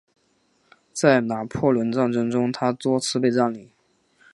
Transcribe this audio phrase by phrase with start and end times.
[0.91, 3.69] 在拿破仑战争中它多次被占领。